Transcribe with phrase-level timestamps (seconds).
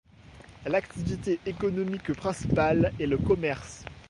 [0.65, 3.85] L'activité économique principale est le commerce.